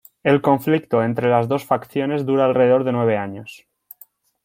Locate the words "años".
3.17-3.67